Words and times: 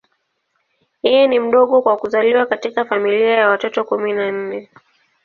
Yeye 1.03 1.27
ni 1.27 1.39
mdogo 1.39 1.81
kwa 1.81 1.97
kuzaliwa 1.97 2.45
katika 2.45 2.85
familia 2.85 3.33
ya 3.35 3.49
watoto 3.49 3.83
kumi 3.83 4.13
na 4.13 4.31
nne. 4.31 4.69